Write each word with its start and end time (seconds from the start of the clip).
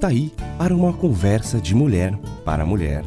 Está 0.00 0.08
aí 0.08 0.32
para 0.56 0.74
uma 0.74 0.94
conversa 0.94 1.60
de 1.60 1.74
mulher 1.74 2.18
para 2.42 2.64
mulher. 2.64 3.04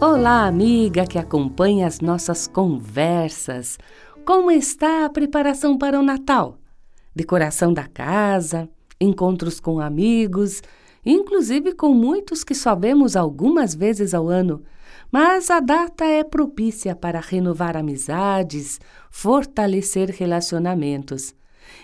Olá, 0.00 0.48
amiga 0.48 1.06
que 1.06 1.20
acompanha 1.20 1.86
as 1.86 2.00
nossas 2.00 2.48
conversas. 2.48 3.78
Como 4.24 4.50
está 4.50 5.04
a 5.04 5.08
preparação 5.08 5.78
para 5.78 6.00
o 6.00 6.02
Natal? 6.02 6.58
Decoração 7.14 7.72
da 7.72 7.86
casa, 7.86 8.68
encontros 9.00 9.60
com 9.60 9.78
amigos, 9.78 10.60
inclusive 11.06 11.72
com 11.72 11.94
muitos 11.94 12.42
que 12.42 12.54
só 12.54 12.74
vemos 12.74 13.14
algumas 13.14 13.74
vezes 13.74 14.12
ao 14.12 14.28
ano. 14.28 14.62
Mas 15.10 15.50
a 15.50 15.60
data 15.60 16.04
é 16.04 16.24
propícia 16.24 16.96
para 16.96 17.20
renovar 17.20 17.76
amizades, 17.76 18.80
fortalecer 19.10 20.10
relacionamentos. 20.10 21.32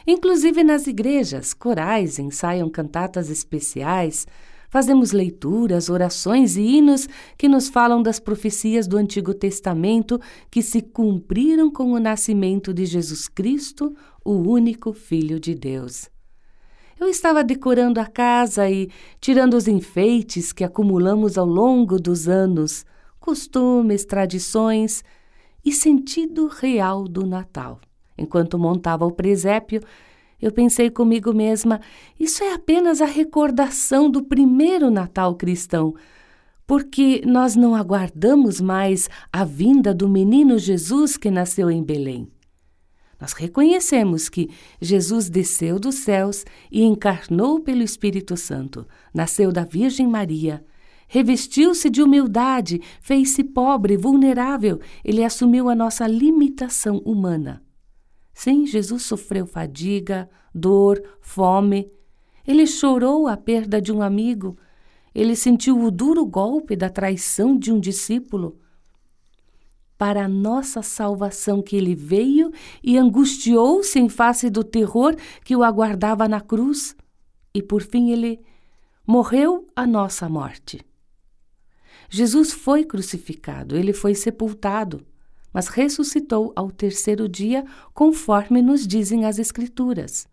Inclusive 0.07 0.65
nas 0.65 0.87
igrejas, 0.87 1.55
corais 1.55 2.19
ensaiam 2.19 2.69
cantatas 2.69 3.31
especiais, 3.31 4.27
fazemos 4.69 5.13
leituras, 5.13 5.89
orações 5.89 6.57
e 6.57 6.63
hinos 6.63 7.09
que 7.37 7.49
nos 7.49 7.69
falam 7.69 8.03
das 8.03 8.19
profecias 8.19 8.89
do 8.89 8.97
Antigo 8.97 9.35
Testamento 9.35 10.21
que 10.51 10.63
se 10.63 10.81
cumpriram 10.81 11.71
com 11.71 11.93
o 11.93 12.01
nascimento 12.01 12.73
de 12.75 12.87
Jesus 12.87 13.29
Cristo, 13.29 13.95
o 14.25 14.33
único 14.33 14.93
Filho 14.93 15.39
de 15.39 15.55
Deus. 15.55 16.11
Eu 17.03 17.09
estava 17.09 17.43
decorando 17.43 17.99
a 17.99 18.07
casa 18.07 18.71
e 18.71 18.89
tirando 19.21 19.55
os 19.55 19.67
enfeites 19.67 20.53
que 20.53 20.63
acumulamos 20.63 21.37
ao 21.37 21.45
longo 21.45 21.99
dos 21.99 22.29
anos, 22.29 22.87
costumes, 23.19 24.05
tradições 24.05 25.03
e 25.65 25.73
sentido 25.73 26.47
real 26.47 27.09
do 27.09 27.27
Natal. 27.27 27.81
Enquanto 28.17 28.57
montava 28.57 29.05
o 29.05 29.11
presépio, 29.11 29.81
eu 30.41 30.53
pensei 30.53 30.91
comigo 30.91 31.35
mesma: 31.35 31.81
isso 32.21 32.45
é 32.45 32.55
apenas 32.55 33.01
a 33.01 33.07
recordação 33.07 34.09
do 34.09 34.23
primeiro 34.23 34.89
Natal 34.89 35.35
cristão, 35.35 35.97
porque 36.69 37.21
nós 37.27 37.57
não 37.57 37.75
aguardamos 37.75 38.61
mais 38.61 39.11
a 39.33 39.45
vinda 39.45 39.93
do 39.93 40.09
menino 40.09 40.57
Jesus 40.57 41.17
que 41.17 41.33
nasceu 41.33 41.69
em 41.69 41.83
Belém. 41.83 42.29
Nós 43.23 43.35
reconhecemos 43.35 44.29
que 44.29 44.51
Jesus 44.81 45.31
desceu 45.31 45.79
dos 45.79 45.95
céus 45.95 46.45
e 46.73 46.83
encarnou 46.83 47.61
pelo 47.61 47.81
Espírito 47.81 48.37
Santo, 48.37 48.85
nasceu 49.15 49.53
da 49.53 49.63
Virgem 49.63 50.09
Maria, 50.09 50.65
revestiu-se 51.07 51.89
de 51.89 52.03
humildade, 52.03 52.81
fez-se 53.01 53.45
pobre, 53.45 53.97
vulnerável, 53.97 54.81
ele 55.05 55.23
assumiu 55.23 55.69
a 55.69 55.75
nossa 55.77 56.05
limitação 56.05 56.97
humana. 57.05 57.63
Sim, 58.35 58.67
Jesus 58.67 59.05
sofreu 59.05 59.47
fadiga, 59.47 60.29
dor, 60.53 61.01
fome. 61.21 61.93
Ele 62.45 62.67
chorou 62.67 63.29
a 63.29 63.37
perda 63.37 63.81
de 63.81 63.93
um 63.93 64.03
amigo. 64.03 64.59
Ele 65.15 65.37
sentiu 65.37 65.81
o 65.81 65.93
duro 65.93 66.27
golpe 66.27 66.75
da 66.75 66.91
traição 66.91 67.57
de 67.57 67.71
um 67.71 67.79
discípulo 67.79 68.59
para 70.03 70.25
a 70.25 70.29
nossa 70.29 70.83
salvação 70.83 71.63
que 71.63 71.77
ele 71.77 71.95
veio 71.95 72.51
e 72.83 72.99
angustiou-se 72.99 73.97
em 74.01 74.09
face 74.09 74.51
do 74.51 74.65
terror 74.65 75.15
que 75.45 75.55
o 75.55 75.63
aguardava 75.63 76.27
na 76.27 76.41
cruz, 76.41 76.97
e 77.55 77.63
por 77.63 77.83
fim 77.83 78.11
ele 78.11 78.41
morreu 79.07 79.65
a 79.77 79.87
nossa 79.87 80.29
morte. 80.29 80.85
Jesus 82.11 82.53
foi 82.53 82.85
crucificado, 82.85 83.77
ele 83.77 83.93
foi 83.93 84.17
sepultado, 84.17 85.07
mas 85.55 85.69
ressuscitou 85.69 86.53
ao 86.57 86.73
terceiro 86.73 87.29
dia, 87.29 87.65
conforme 87.95 88.61
nos 88.61 88.85
dizem 88.85 89.25
as 89.25 89.39
Escrituras. 89.39 90.27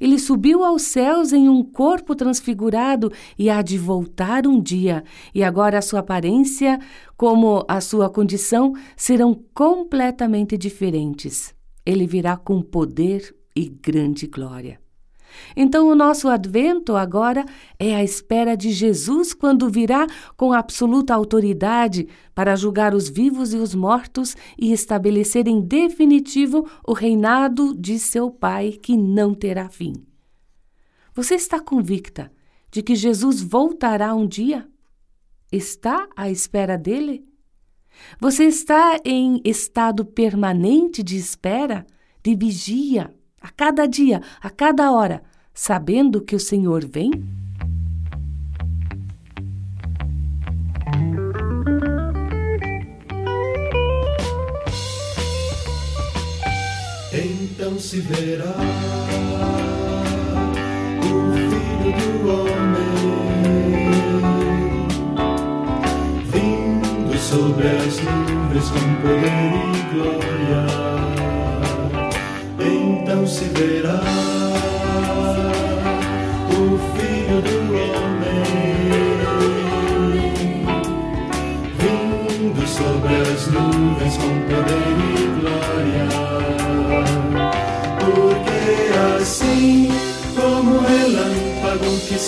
Ele 0.00 0.18
subiu 0.18 0.64
aos 0.64 0.82
céus 0.82 1.32
em 1.32 1.48
um 1.48 1.62
corpo 1.62 2.14
transfigurado 2.14 3.12
e 3.38 3.50
há 3.50 3.62
de 3.62 3.78
voltar 3.78 4.46
um 4.46 4.60
dia, 4.60 5.04
e 5.34 5.42
agora 5.42 5.78
a 5.78 5.82
sua 5.82 6.00
aparência, 6.00 6.78
como 7.16 7.64
a 7.68 7.80
sua 7.80 8.08
condição, 8.10 8.72
serão 8.96 9.34
completamente 9.54 10.56
diferentes. 10.56 11.54
Ele 11.84 12.06
virá 12.06 12.36
com 12.36 12.60
poder 12.60 13.34
e 13.54 13.68
grande 13.68 14.26
glória. 14.26 14.85
Então, 15.56 15.88
o 15.88 15.94
nosso 15.94 16.28
advento 16.28 16.96
agora 16.96 17.44
é 17.78 17.94
a 17.94 18.04
espera 18.04 18.56
de 18.56 18.70
Jesus 18.70 19.32
quando 19.32 19.68
virá 19.68 20.06
com 20.36 20.52
absoluta 20.52 21.14
autoridade 21.14 22.08
para 22.34 22.56
julgar 22.56 22.94
os 22.94 23.08
vivos 23.08 23.54
e 23.54 23.56
os 23.56 23.74
mortos 23.74 24.36
e 24.58 24.72
estabelecer 24.72 25.48
em 25.48 25.60
definitivo 25.60 26.68
o 26.86 26.92
reinado 26.92 27.74
de 27.74 27.98
seu 27.98 28.30
Pai 28.30 28.72
que 28.72 28.96
não 28.96 29.34
terá 29.34 29.68
fim. 29.68 29.94
Você 31.14 31.34
está 31.34 31.58
convicta 31.58 32.30
de 32.70 32.82
que 32.82 32.94
Jesus 32.94 33.40
voltará 33.40 34.14
um 34.14 34.26
dia? 34.26 34.68
Está 35.50 36.06
à 36.14 36.30
espera 36.30 36.76
dele? 36.76 37.24
Você 38.20 38.44
está 38.44 38.98
em 39.02 39.40
estado 39.44 40.04
permanente 40.04 41.02
de 41.02 41.16
espera, 41.16 41.86
de 42.22 42.34
vigia? 42.34 43.15
A 43.46 43.50
cada 43.56 43.86
dia, 43.86 44.20
a 44.42 44.50
cada 44.50 44.90
hora, 44.90 45.22
sabendo 45.54 46.20
que 46.20 46.34
o 46.34 46.40
Senhor 46.40 46.84
vem? 46.84 47.12
Então 57.12 57.78
se 57.78 58.00
verá 58.00 58.56
o 60.98 61.32
Filho 61.32 61.92
do 62.18 62.28
Homem 62.28 62.96
vindo 66.32 67.16
sobre 67.16 67.68
as 67.68 68.00
nuvens 68.00 68.70
com 68.70 68.94
poder 69.02 69.45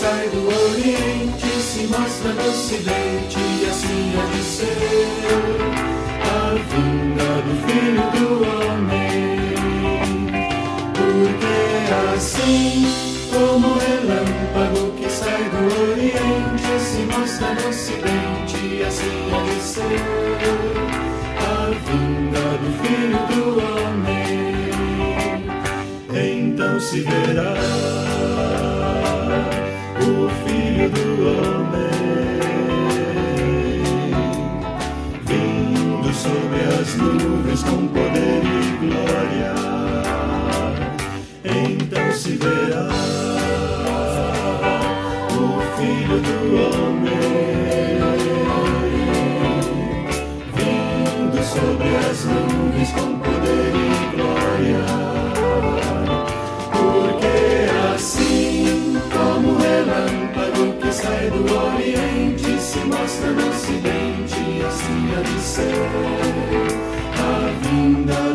sai 0.08 0.28
do 0.30 0.48
Oriente 0.48 1.48
se 1.60 1.82
mostra 1.86 2.32
no 2.32 2.48
Ocidente, 2.48 3.38
e 3.38 3.66
assim 3.68 4.14
há 4.16 4.24
de 4.34 4.42
ser 4.42 5.20
a 6.24 6.54
vinda 6.70 7.30
do 7.46 7.54
Filho 7.64 8.06
do 8.14 8.26
Homem. 8.48 9.58
assim 12.16 12.78
como 13.32 13.66
o 13.68 13.78
relâmpago 13.78 14.84
que 14.96 15.08
sai 15.10 15.44
do 15.50 15.60
Oriente 15.92 16.72
se 16.80 17.02
mostra 17.12 17.48
no 17.54 17.68
Ocidente, 17.68 18.60
assim 18.88 19.18
há 19.34 19.38
de 19.44 19.60
ser 19.60 20.00
a 21.52 21.52
vinda 21.86 22.44
do 22.62 22.70
Filho 22.80 23.20
do 23.30 23.42
Homem. 23.60 24.70
Então 26.10 26.74
se 26.80 27.00
verá 27.00 27.54
o 30.24 30.28
Filho. 30.28 30.88
do 30.90 31.07
do 61.42 61.74
Oriente 61.74 62.60
se 62.60 62.78
mostra 62.80 63.30
no 63.30 63.48
Ocidente, 63.48 64.62
assim 64.66 65.14
há 65.16 65.22
de 65.22 65.40
ser. 65.40 65.72
A 67.18 67.68
vinda 67.68 68.27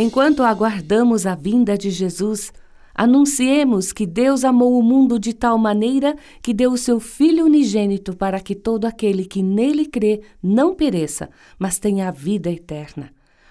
Enquanto 0.00 0.44
aguardamos 0.44 1.26
a 1.26 1.34
vinda 1.34 1.76
de 1.76 1.90
Jesus, 1.90 2.52
anunciemos 2.94 3.92
que 3.92 4.06
Deus 4.06 4.44
amou 4.44 4.78
o 4.78 4.82
mundo 4.82 5.18
de 5.18 5.34
tal 5.34 5.58
maneira 5.58 6.14
que 6.40 6.54
deu 6.54 6.70
o 6.70 6.78
seu 6.78 7.00
Filho 7.00 7.44
unigênito 7.44 8.16
para 8.16 8.38
que 8.38 8.54
todo 8.54 8.84
aquele 8.84 9.24
que 9.24 9.42
nele 9.42 9.84
crê 9.84 10.20
não 10.40 10.72
pereça, 10.72 11.28
mas 11.58 11.80
tenha 11.80 12.06
a 12.06 12.12
vida 12.12 12.48
eterna. 12.48 13.10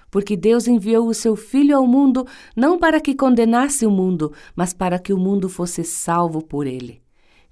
Porque 0.09 0.37
Deus 0.37 0.69
enviou 0.69 1.09
o 1.09 1.13
seu 1.13 1.35
Filho 1.35 1.75
ao 1.75 1.85
mundo 1.85 2.25
não 2.55 2.79
para 2.79 3.01
que 3.01 3.13
condenasse 3.13 3.85
o 3.85 3.91
mundo, 3.91 4.31
mas 4.55 4.71
para 4.71 4.97
que 4.97 5.11
o 5.11 5.17
mundo 5.17 5.49
fosse 5.49 5.83
salvo 5.83 6.41
por 6.41 6.65
ele. 6.65 7.01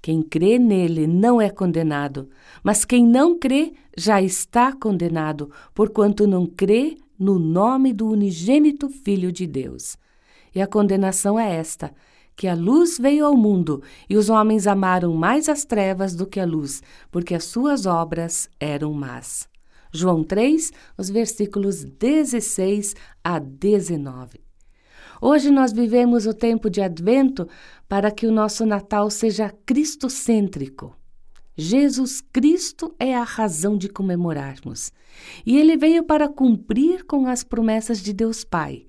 Quem 0.00 0.22
crê 0.22 0.58
nele 0.58 1.06
não 1.06 1.38
é 1.38 1.50
condenado, 1.50 2.30
mas 2.64 2.82
quem 2.86 3.06
não 3.06 3.38
crê 3.38 3.74
já 3.94 4.22
está 4.22 4.72
condenado, 4.72 5.50
porquanto 5.74 6.26
não 6.26 6.46
crê 6.46 6.96
no 7.18 7.38
nome 7.38 7.92
do 7.92 8.08
unigênito 8.08 8.88
Filho 8.88 9.32
de 9.32 9.46
Deus. 9.46 9.96
E 10.54 10.60
a 10.60 10.66
condenação 10.66 11.38
é 11.38 11.54
esta: 11.54 11.92
que 12.36 12.46
a 12.46 12.54
luz 12.54 12.98
veio 12.98 13.24
ao 13.24 13.36
mundo 13.36 13.82
e 14.08 14.16
os 14.16 14.28
homens 14.28 14.66
amaram 14.66 15.14
mais 15.14 15.48
as 15.48 15.64
trevas 15.64 16.14
do 16.14 16.26
que 16.26 16.38
a 16.38 16.44
luz, 16.44 16.82
porque 17.10 17.34
as 17.34 17.44
suas 17.44 17.86
obras 17.86 18.48
eram 18.60 18.92
más. 18.92 19.48
João 19.92 20.22
3, 20.22 20.72
os 20.98 21.08
versículos 21.08 21.82
16 21.82 22.94
a 23.24 23.38
19. 23.38 24.44
Hoje 25.20 25.50
nós 25.50 25.72
vivemos 25.72 26.26
o 26.26 26.34
tempo 26.34 26.68
de 26.68 26.82
advento 26.82 27.48
para 27.88 28.10
que 28.10 28.26
o 28.26 28.32
nosso 28.32 28.66
Natal 28.66 29.10
seja 29.10 29.50
cristocêntrico. 29.64 30.94
Jesus 31.56 32.20
Cristo 32.20 32.94
é 32.98 33.14
a 33.14 33.22
razão 33.22 33.78
de 33.78 33.88
comemorarmos. 33.88 34.92
E 35.44 35.56
ele 35.56 35.76
veio 35.76 36.04
para 36.04 36.28
cumprir 36.28 37.04
com 37.04 37.26
as 37.26 37.42
promessas 37.42 38.02
de 38.02 38.12
Deus 38.12 38.44
Pai. 38.44 38.84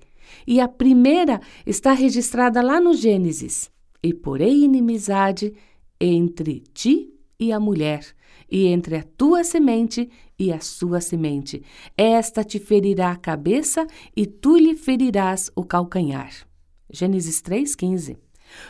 E 0.46 0.60
a 0.60 0.68
primeira 0.68 1.40
está 1.66 1.92
registrada 1.92 2.60
lá 2.60 2.78
no 2.78 2.92
Gênesis: 2.92 3.70
E 4.02 4.12
porei 4.12 4.64
inimizade 4.64 5.54
entre 5.98 6.62
ti 6.74 7.14
e 7.40 7.50
a 7.52 7.58
mulher, 7.58 8.04
e 8.50 8.66
entre 8.66 8.96
a 8.96 9.02
tua 9.02 9.42
semente 9.42 10.10
e 10.38 10.52
a 10.52 10.60
sua 10.60 11.00
semente. 11.00 11.62
Esta 11.96 12.44
te 12.44 12.58
ferirá 12.58 13.12
a 13.12 13.16
cabeça 13.16 13.86
e 14.14 14.26
tu 14.26 14.58
lhe 14.58 14.74
ferirás 14.74 15.50
o 15.56 15.64
calcanhar. 15.64 16.46
Gênesis 16.90 17.40
3,15 17.40 18.27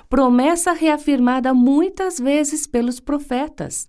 promessa 0.08 0.72
reafirmada 0.72 1.52
muitas 1.54 2.18
vezes 2.18 2.66
pelos 2.66 3.00
profetas. 3.00 3.88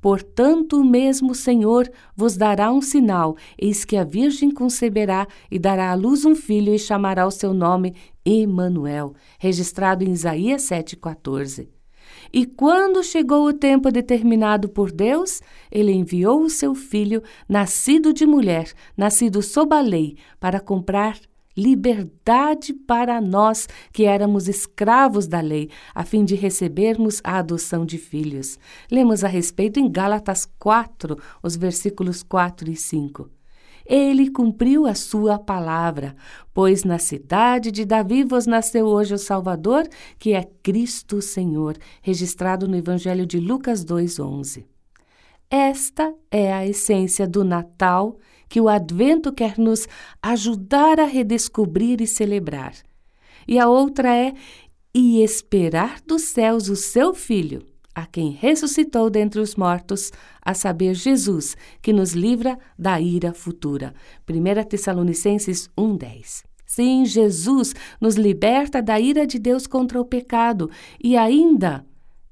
Portanto, 0.00 0.80
o 0.80 0.84
mesmo 0.84 1.34
Senhor 1.34 1.90
vos 2.14 2.36
dará 2.36 2.72
um 2.72 2.80
sinal: 2.80 3.36
eis 3.58 3.84
que 3.84 3.96
a 3.96 4.04
Virgem 4.04 4.50
conceberá 4.50 5.26
e 5.50 5.58
dará 5.58 5.90
à 5.90 5.94
luz 5.94 6.24
um 6.24 6.34
filho 6.34 6.72
e 6.72 6.78
chamará 6.78 7.26
o 7.26 7.30
seu 7.30 7.52
nome 7.52 7.94
Emanuel, 8.24 9.14
registrado 9.38 10.04
em 10.04 10.12
Isaías 10.12 10.62
7,14. 10.62 11.68
E 12.32 12.46
quando 12.46 13.02
chegou 13.02 13.46
o 13.46 13.52
tempo 13.52 13.90
determinado 13.90 14.68
por 14.68 14.92
Deus, 14.92 15.40
ele 15.70 15.92
enviou 15.92 16.42
o 16.42 16.50
seu 16.50 16.74
filho, 16.74 17.22
nascido 17.48 18.12
de 18.12 18.26
mulher, 18.26 18.72
nascido 18.96 19.42
sob 19.42 19.74
a 19.74 19.80
lei, 19.80 20.16
para 20.38 20.60
comprar 20.60 21.18
liberdade 21.58 22.72
para 22.72 23.20
nós 23.20 23.68
que 23.92 24.04
éramos 24.04 24.46
escravos 24.46 25.26
da 25.26 25.40
lei, 25.40 25.68
a 25.92 26.04
fim 26.04 26.24
de 26.24 26.36
recebermos 26.36 27.20
a 27.24 27.38
adoção 27.38 27.84
de 27.84 27.98
filhos. 27.98 28.58
Lemos 28.90 29.24
a 29.24 29.28
respeito 29.28 29.80
em 29.80 29.90
Gálatas 29.90 30.48
4, 30.58 31.18
os 31.42 31.56
versículos 31.56 32.22
4 32.22 32.70
e 32.70 32.76
5. 32.76 33.28
Ele 33.84 34.30
cumpriu 34.30 34.86
a 34.86 34.94
sua 34.94 35.38
palavra, 35.38 36.14
pois 36.52 36.84
na 36.84 36.98
cidade 36.98 37.72
de 37.72 37.84
Davi 37.84 38.22
vos 38.22 38.46
nasceu 38.46 38.86
hoje 38.86 39.14
o 39.14 39.18
Salvador, 39.18 39.88
que 40.18 40.34
é 40.34 40.46
Cristo 40.62 41.20
Senhor, 41.22 41.76
registrado 42.02 42.68
no 42.68 42.76
Evangelho 42.76 43.26
de 43.26 43.40
Lucas 43.40 43.84
2:11. 43.84 44.66
Esta 45.50 46.14
é 46.30 46.52
a 46.52 46.66
essência 46.66 47.26
do 47.26 47.42
Natal 47.42 48.18
que 48.48 48.60
o 48.60 48.68
Advento 48.68 49.32
quer 49.32 49.58
nos 49.58 49.86
ajudar 50.22 50.98
a 51.00 51.04
redescobrir 51.04 52.00
e 52.00 52.06
celebrar. 52.06 52.74
E 53.46 53.58
a 53.58 53.68
outra 53.68 54.14
é 54.14 54.34
e 54.94 55.22
esperar 55.22 56.00
dos 56.06 56.22
céus 56.22 56.68
o 56.68 56.76
seu 56.76 57.14
Filho, 57.14 57.62
a 57.94 58.06
quem 58.06 58.30
ressuscitou 58.30 59.10
dentre 59.10 59.40
os 59.40 59.54
mortos, 59.54 60.12
a 60.42 60.54
saber, 60.54 60.94
Jesus, 60.94 61.56
que 61.82 61.92
nos 61.92 62.12
livra 62.12 62.58
da 62.78 63.00
ira 63.00 63.32
futura. 63.32 63.94
1 64.28 64.64
Tessalonicenses 64.68 65.68
1,10. 65.76 66.44
Sim, 66.64 67.04
Jesus 67.06 67.74
nos 68.00 68.16
liberta 68.16 68.82
da 68.82 69.00
ira 69.00 69.26
de 69.26 69.38
Deus 69.38 69.66
contra 69.66 70.00
o 70.00 70.04
pecado 70.04 70.70
e 71.02 71.16
ainda. 71.16 71.84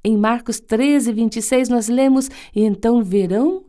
Em 0.04 0.16
Marcos 0.16 0.60
13, 0.60 1.12
26, 1.12 1.68
nós 1.68 1.88
lemos: 1.88 2.28
E 2.54 2.62
então 2.62 3.02
verão 3.02 3.64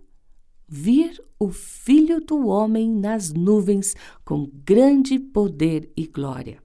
vir 0.68 1.20
o 1.40 1.50
Filho 1.50 2.20
do 2.20 2.48
Homem 2.48 2.90
nas 2.92 3.32
nuvens 3.32 3.96
com 4.26 4.50
grande 4.66 5.20
poder 5.20 5.92
e 5.96 6.08
glória. 6.08 6.60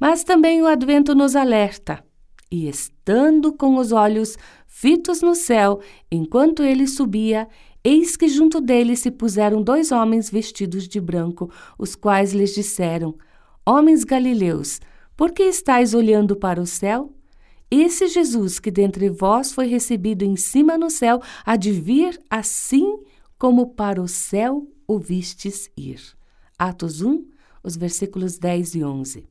Mas 0.00 0.24
também 0.24 0.62
o 0.62 0.66
Advento 0.66 1.14
nos 1.14 1.36
alerta, 1.36 2.04
e 2.50 2.68
estando 2.68 3.52
com 3.52 3.76
os 3.76 3.92
olhos 3.92 4.36
fitos 4.66 5.22
no 5.22 5.34
céu, 5.34 5.80
enquanto 6.10 6.62
ele 6.62 6.86
subia, 6.86 7.48
eis 7.82 8.16
que 8.16 8.28
junto 8.28 8.60
dele 8.60 8.96
se 8.96 9.10
puseram 9.10 9.62
dois 9.62 9.92
homens 9.92 10.30
vestidos 10.30 10.88
de 10.88 11.00
branco, 11.00 11.50
os 11.78 11.94
quais 11.94 12.32
lhes 12.32 12.54
disseram: 12.54 13.14
Homens 13.66 14.04
galileus, 14.04 14.80
por 15.16 15.32
que 15.32 15.42
estáis 15.44 15.94
olhando 15.94 16.36
para 16.36 16.60
o 16.60 16.66
céu? 16.66 17.12
Esse 17.70 18.06
Jesus 18.08 18.60
que 18.60 18.70
dentre 18.70 19.08
vós 19.08 19.52
foi 19.52 19.66
recebido 19.66 20.24
em 20.24 20.36
cima 20.36 20.78
no 20.78 20.90
céu, 20.90 21.20
há 21.44 21.56
de 21.56 21.72
vir 21.72 22.20
assim 22.30 22.98
como 23.44 23.66
para 23.66 24.00
o 24.00 24.08
céu 24.08 24.66
o 24.88 24.98
vistes 24.98 25.70
ir. 25.76 26.00
Atos 26.58 27.02
1, 27.02 27.26
os 27.62 27.76
versículos 27.76 28.38
10 28.38 28.76
e 28.76 28.82
11. 28.82 29.28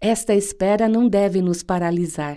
Esta 0.00 0.34
espera 0.34 0.88
não 0.88 1.08
deve 1.08 1.40
nos 1.40 1.62
paralisar. 1.62 2.36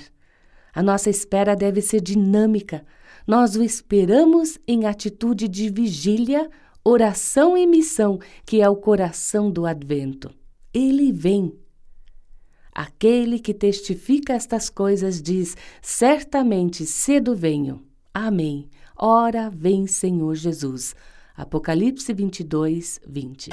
A 0.72 0.84
nossa 0.84 1.10
espera 1.10 1.56
deve 1.56 1.82
ser 1.82 2.02
dinâmica. 2.02 2.86
Nós 3.26 3.56
o 3.56 3.64
esperamos 3.64 4.60
em 4.68 4.86
atitude 4.86 5.48
de 5.48 5.72
vigília, 5.72 6.48
oração 6.84 7.58
e 7.58 7.66
missão, 7.66 8.20
que 8.46 8.62
é 8.62 8.70
o 8.70 8.76
coração 8.76 9.50
do 9.50 9.66
advento. 9.66 10.30
Ele 10.72 11.12
vem. 11.12 11.52
Aquele 12.72 13.40
que 13.40 13.56
testifica 13.56 14.34
estas 14.34 14.70
coisas 14.70 15.20
diz: 15.20 15.58
Certamente 15.82 16.86
cedo 16.86 17.36
venho. 17.36 17.84
Amém. 18.14 18.70
Ora, 18.98 19.50
vem 19.50 19.88
Senhor 19.88 20.36
Jesus. 20.36 20.96
Apocalipse 21.36 22.14
22, 22.14 23.02
20. 23.06 23.50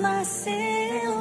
nasceu 0.00 1.19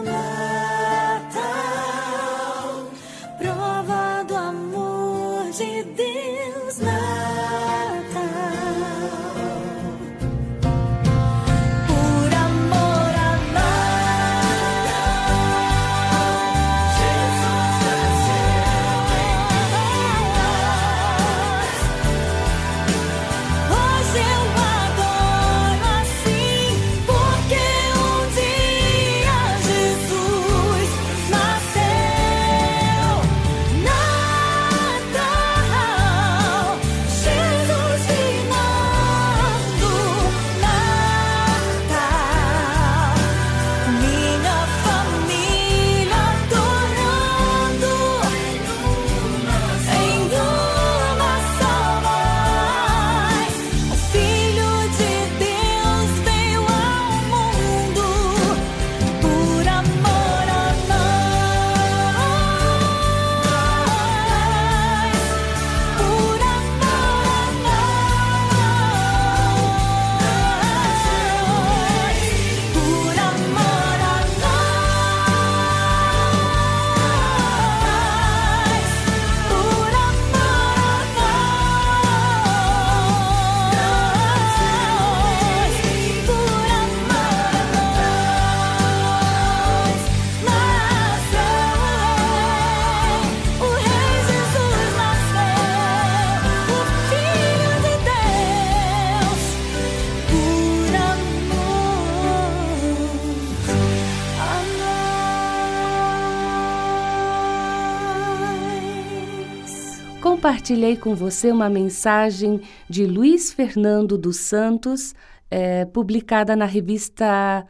compartilhei 110.69 110.95
com 110.95 111.15
você 111.15 111.51
uma 111.51 111.67
mensagem 111.67 112.61
de 112.87 113.03
Luiz 113.03 113.51
Fernando 113.51 114.19
dos 114.19 114.37
Santos, 114.37 115.15
é, 115.49 115.83
publicada 115.83 116.55
na 116.55 116.65
revista 116.65 117.65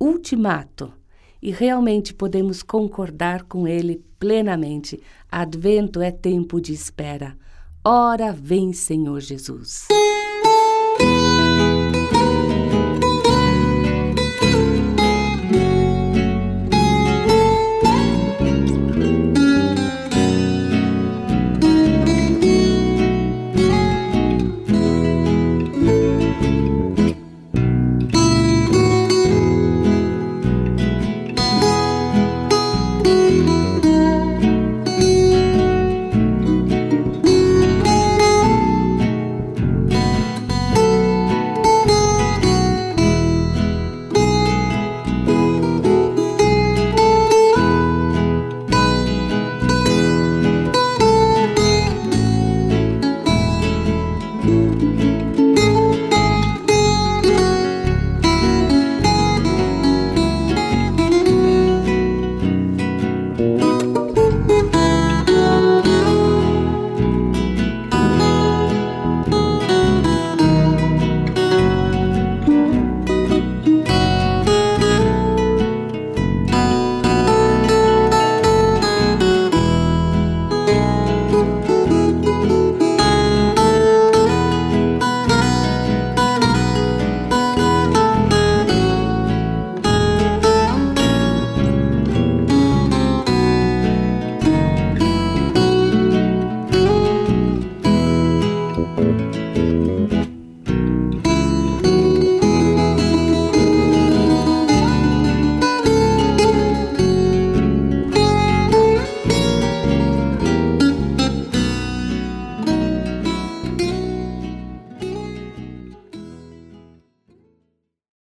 Ultimato. 0.00 0.92
E 1.40 1.52
realmente 1.52 2.12
podemos 2.12 2.60
concordar 2.60 3.44
com 3.44 3.68
ele 3.68 4.04
plenamente. 4.18 5.00
Advento 5.30 6.00
é 6.00 6.10
tempo 6.10 6.60
de 6.60 6.72
espera. 6.72 7.36
Ora 7.84 8.32
vem, 8.32 8.72
Senhor 8.72 9.20
Jesus. 9.20 9.86